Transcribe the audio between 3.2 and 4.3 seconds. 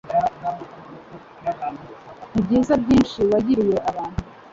wagiriye abantu